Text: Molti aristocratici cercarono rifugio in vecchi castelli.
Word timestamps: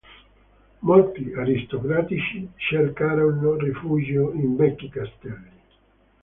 Molti 0.79 1.31
aristocratici 1.37 2.49
cercarono 2.55 3.53
rifugio 3.53 4.31
in 4.33 4.55
vecchi 4.55 4.89
castelli. 4.89 5.51